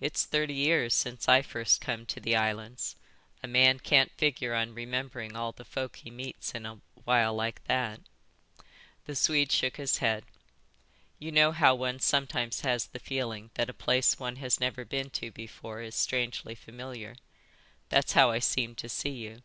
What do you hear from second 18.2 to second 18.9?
I seem to